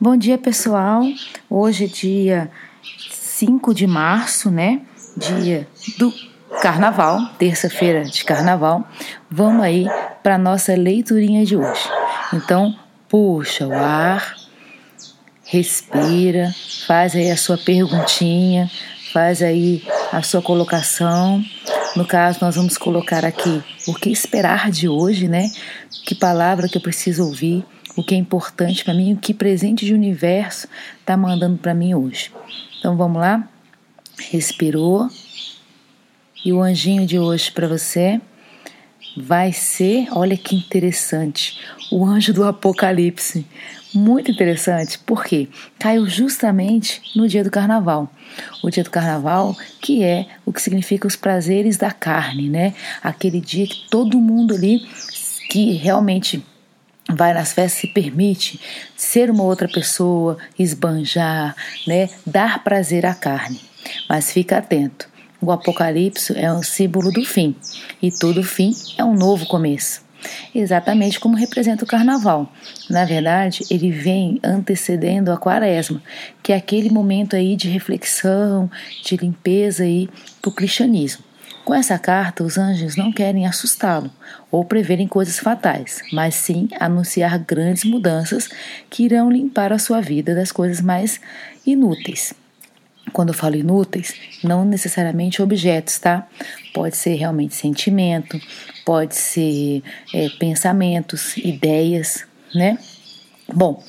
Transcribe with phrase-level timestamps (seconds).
[0.00, 1.04] Bom dia, pessoal.
[1.48, 2.50] Hoje é dia
[3.12, 4.80] 5 de março, né?
[5.16, 6.12] Dia do
[6.60, 8.86] carnaval, terça-feira de carnaval.
[9.30, 9.86] Vamos aí
[10.20, 11.88] para nossa leiturinha de hoje.
[12.32, 12.76] Então,
[13.08, 14.34] puxa o ar,
[15.44, 16.52] respira,
[16.88, 18.68] faz aí a sua perguntinha,
[19.12, 21.42] faz aí a sua colocação.
[21.94, 25.48] No caso, nós vamos colocar aqui o que esperar de hoje, né?
[26.04, 27.64] Que palavra que eu preciso ouvir
[27.96, 30.68] o que é importante para mim, o que presente de universo
[31.00, 32.30] está mandando para mim hoje.
[32.78, 33.48] Então vamos lá?
[34.30, 35.08] Respirou.
[36.44, 38.20] E o anjinho de hoje para você
[39.16, 41.58] vai ser, olha que interessante,
[41.90, 43.46] o anjo do Apocalipse.
[43.94, 48.10] Muito interessante, porque caiu justamente no dia do carnaval.
[48.60, 52.74] O dia do carnaval, que é o que significa os prazeres da carne, né?
[53.00, 54.80] Aquele dia que todo mundo ali
[55.48, 56.44] que realmente
[57.12, 58.60] vai nas festas se permite
[58.96, 61.54] ser uma outra pessoa, esbanjar,
[61.86, 63.60] né, dar prazer à carne.
[64.08, 65.08] Mas fica atento.
[65.40, 67.54] O Apocalipse é um símbolo do fim
[68.00, 70.02] e todo fim é um novo começo.
[70.54, 72.50] Exatamente como representa o carnaval.
[72.88, 76.02] Na verdade, ele vem antecedendo a quaresma,
[76.42, 78.70] que é aquele momento aí de reflexão,
[79.02, 80.08] de limpeza aí
[80.40, 81.22] para o cristianismo.
[81.64, 84.10] Com essa carta, os anjos não querem assustá-lo
[84.50, 88.50] ou preverem coisas fatais, mas sim anunciar grandes mudanças
[88.90, 91.18] que irão limpar a sua vida das coisas mais
[91.66, 92.34] inúteis.
[93.14, 96.26] Quando eu falo inúteis, não necessariamente objetos, tá?
[96.74, 98.38] Pode ser realmente sentimento,
[98.84, 102.76] pode ser é, pensamentos, ideias, né?
[103.52, 103.82] Bom,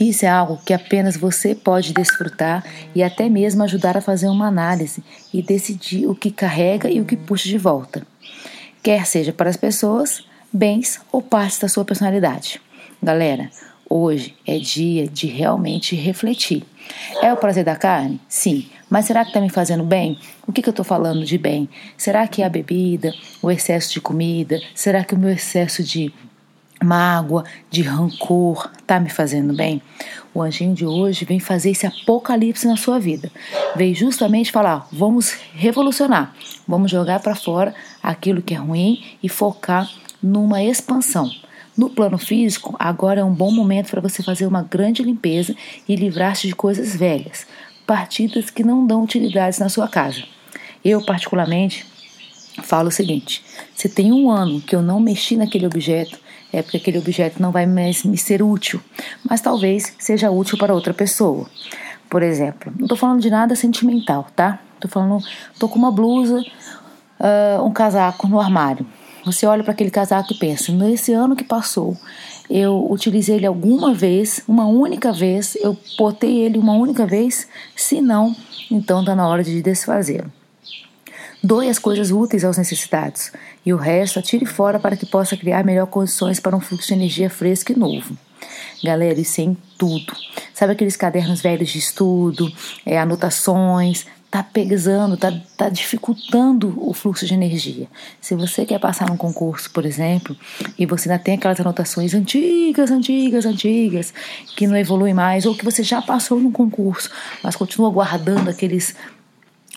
[0.00, 4.46] isso é algo que apenas você pode desfrutar e até mesmo ajudar a fazer uma
[4.46, 8.06] análise e decidir o que carrega e o que puxa de volta,
[8.82, 12.60] quer seja para as pessoas, bens ou partes da sua personalidade.
[13.02, 13.50] Galera,
[13.88, 16.64] hoje é dia de realmente refletir.
[17.20, 18.20] É o prazer da carne?
[18.28, 18.66] Sim.
[18.88, 20.18] Mas será que está me fazendo bem?
[20.46, 21.68] O que, que eu estou falando de bem?
[21.96, 24.60] Será que é a bebida, o excesso de comida?
[24.74, 26.12] Será que o meu excesso de
[26.82, 29.82] mágoa, de rancor, tá me fazendo bem?
[30.34, 33.30] O anjinho de hoje vem fazer esse apocalipse na sua vida.
[33.76, 36.34] Veio justamente falar: vamos revolucionar,
[36.66, 39.90] vamos jogar para fora aquilo que é ruim e focar
[40.22, 41.30] numa expansão.
[41.76, 45.56] No plano físico, agora é um bom momento para você fazer uma grande limpeza
[45.88, 47.46] e livrar-se de coisas velhas,
[47.86, 50.22] partidas que não dão utilidades na sua casa.
[50.84, 51.86] Eu, particularmente,
[52.62, 53.42] falo o seguinte:
[53.74, 56.18] se tem um ano que eu não mexi naquele objeto,
[56.52, 58.80] é porque aquele objeto não vai mais me ser útil,
[59.28, 61.46] mas talvez seja útil para outra pessoa.
[62.10, 64.58] Por exemplo, não estou falando de nada sentimental, tá?
[64.74, 65.24] Estou falando,
[65.58, 66.44] tô com uma blusa,
[67.18, 68.86] uh, um casaco no armário.
[69.24, 71.96] Você olha para aquele casaco e pensa: nesse ano que passou,
[72.50, 77.48] eu utilizei ele alguma vez, uma única vez, eu botei ele uma única vez?
[77.74, 78.34] Se não,
[78.70, 80.30] então está na hora de desfazê-lo.
[81.42, 83.32] Doe as coisas úteis aos necessitados
[83.66, 86.94] e o resto atire fora para que possa criar melhores condições para um fluxo de
[86.94, 88.16] energia fresco e novo.
[88.82, 90.14] Galera, isso é em tudo.
[90.54, 92.52] Sabe aqueles cadernos velhos de estudo,
[92.86, 97.86] é, anotações, tá pesando, tá, tá dificultando o fluxo de energia.
[98.20, 100.36] Se você quer passar num concurso, por exemplo,
[100.78, 104.14] e você ainda tem aquelas anotações antigas, antigas, antigas,
[104.56, 107.10] que não evoluem mais, ou que você já passou num concurso,
[107.42, 108.94] mas continua guardando aqueles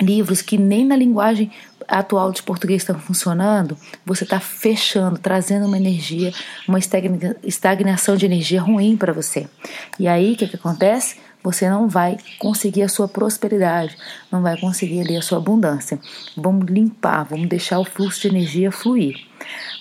[0.02, 1.52] livros que nem na linguagem
[1.88, 6.34] atual de português estão funcionando, você está fechando, trazendo uma energia,
[6.68, 9.48] uma estagnação de energia ruim para você.
[10.00, 11.18] E aí o que, que acontece?
[11.44, 13.96] Você não vai conseguir a sua prosperidade,
[14.32, 16.00] não vai conseguir ali a sua abundância.
[16.36, 19.24] Vamos limpar, vamos deixar o fluxo de energia fluir.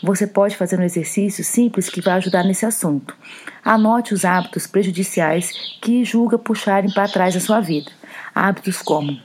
[0.03, 3.17] Você pode fazer um exercício simples que vai ajudar nesse assunto.
[3.65, 7.91] Anote os hábitos prejudiciais que julga puxarem para trás a sua vida.
[8.35, 9.19] Hábitos como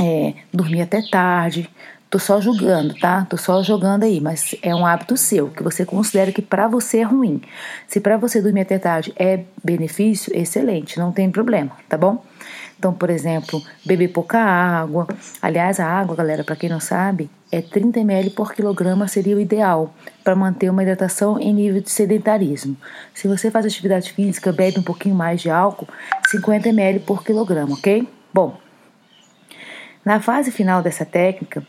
[0.00, 1.68] é, dormir até tarde.
[2.10, 3.24] Tô só julgando, tá?
[3.24, 6.98] Tô só jogando aí, mas é um hábito seu que você considera que para você
[6.98, 7.40] é ruim.
[7.88, 12.22] Se para você dormir até tarde é benefício, excelente, não tem problema, tá bom?
[12.78, 15.06] Então, por exemplo, beber pouca água.
[15.40, 19.40] Aliás, a água, galera, para quem não sabe, é 30 ml por quilograma seria o
[19.40, 22.76] ideal para manter uma hidratação em nível de sedentarismo.
[23.14, 25.86] Se você faz atividade física, bebe um pouquinho mais de álcool,
[26.26, 28.08] 50 ml por quilograma, ok?
[28.34, 28.58] Bom,
[30.04, 31.64] na fase final dessa técnica,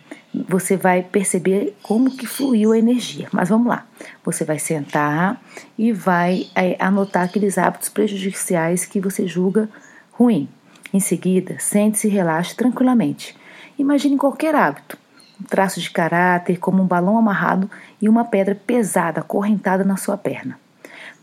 [0.50, 3.27] você vai perceber como que fluiu a energia.
[3.31, 3.85] Mas vamos lá.
[4.25, 5.39] Você vai sentar
[5.77, 9.69] e vai é, anotar aqueles hábitos prejudiciais que você julga
[10.12, 10.50] ruim.
[10.91, 13.35] Em seguida, sente-se e relaxe tranquilamente.
[13.77, 14.97] Imagine qualquer hábito,
[15.39, 17.69] um traço de caráter como um balão amarrado
[18.01, 20.62] e uma pedra pesada acorrentada na sua perna.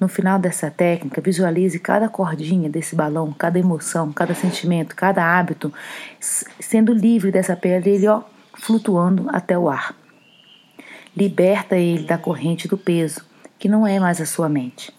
[0.00, 5.70] No final dessa técnica, visualize cada cordinha desse balão, cada emoção, cada sentimento, cada hábito
[6.18, 8.22] sendo livre dessa pedra e ele ó,
[8.54, 9.94] flutuando até o ar.
[11.14, 13.26] Liberta ele da corrente do peso,
[13.58, 14.90] que não é mais a sua mente.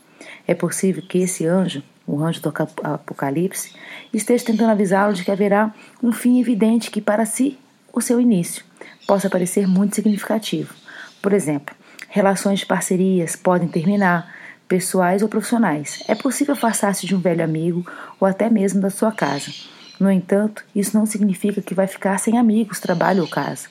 [0.48, 3.74] É possível que esse anjo, o anjo do Apocalipse,
[4.14, 5.74] esteja tentando avisá-lo de que haverá
[6.04, 7.58] um fim evidente que para si
[7.92, 8.64] o seu início
[9.08, 10.74] possa parecer muito significativo.
[11.22, 11.76] Por exemplo,
[12.10, 14.32] relações de parcerias podem terminar,
[14.72, 16.02] pessoais ou profissionais.
[16.08, 17.86] É possível afastar-se de um velho amigo
[18.18, 19.52] ou até mesmo da sua casa.
[20.00, 23.68] No entanto, isso não significa que vai ficar sem amigos, trabalho ou casa,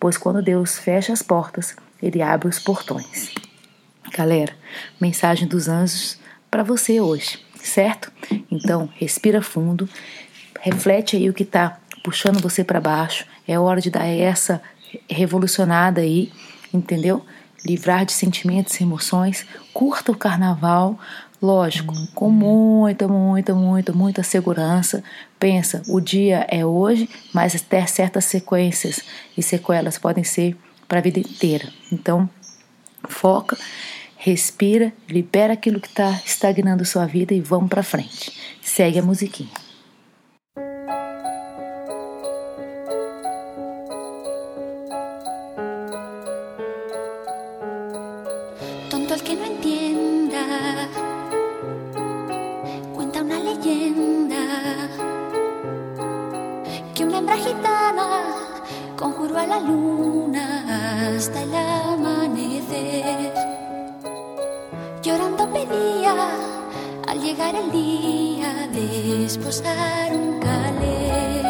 [0.00, 3.34] pois quando Deus fecha as portas, ele abre os portões.
[4.16, 4.56] Galera,
[4.98, 6.18] mensagem dos anjos
[6.50, 8.10] para você hoje, certo?
[8.50, 9.86] Então, respira fundo,
[10.62, 13.26] reflete aí o que está puxando você para baixo.
[13.46, 14.62] É hora de dar essa
[15.10, 16.32] revolucionada aí,
[16.72, 17.22] entendeu?
[17.64, 20.98] Livrar de sentimentos e emoções, curta o carnaval,
[21.40, 25.02] lógico, com muita, muita, muita, muita segurança.
[25.38, 29.00] Pensa, o dia é hoje, mas até certas sequências
[29.36, 30.56] e sequelas podem ser
[30.86, 31.68] para a vida inteira.
[31.92, 32.28] Então,
[33.08, 33.56] foca,
[34.16, 38.32] respira, libera aquilo que está estagnando sua vida e vamos para frente.
[38.62, 39.67] Segue a musiquinha.
[58.98, 63.32] Conjuró a la luna hasta el amanecer.
[65.02, 66.14] Llorando pedía
[67.06, 71.42] al llegar el día de esposar un calé.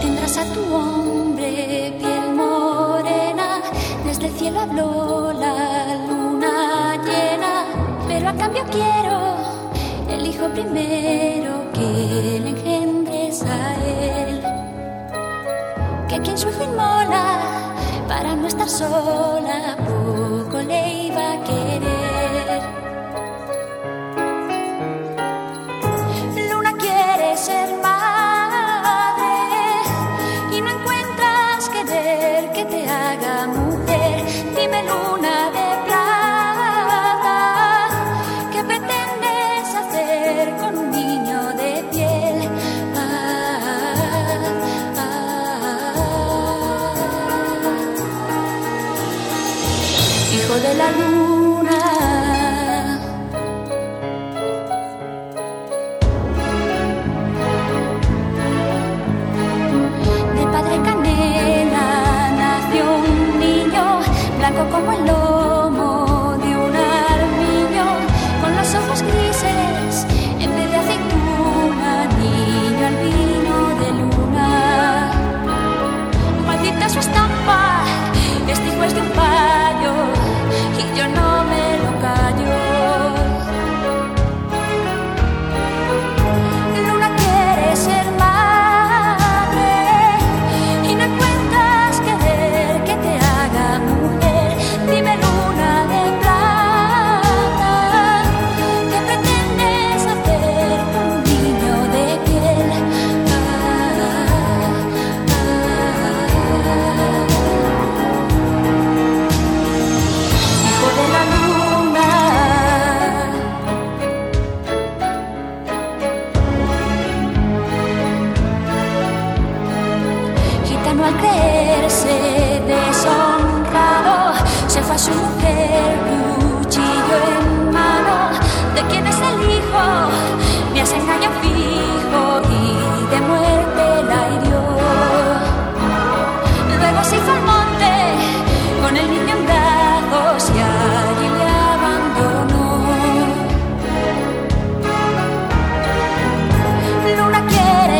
[0.00, 3.62] Tendrás a tu hombre piel morena,
[4.04, 5.15] desde el cielo habló
[8.70, 9.26] quiero
[10.36, 14.42] hijo primero que le engendres a él.
[16.08, 17.38] Que quien su hijo inmola
[18.08, 21.85] para no estar sola, poco le iba a querer.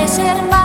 [0.09, 0.56] ser más.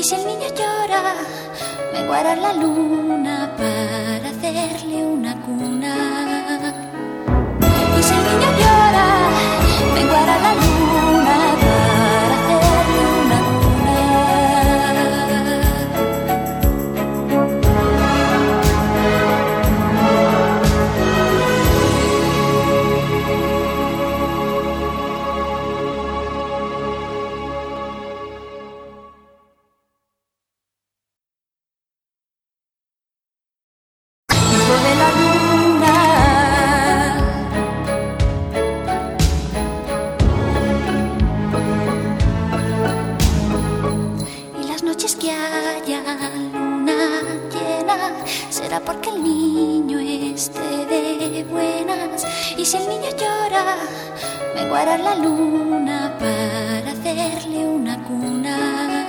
[0.00, 1.14] Y si el niño llora,
[1.92, 6.09] me guarda la luna para hacerle una cuna.
[48.84, 52.24] Porque el niño esté de buenas.
[52.56, 53.76] Y si el niño llora,
[54.54, 58.99] me guarda la luna para hacerle una cuna.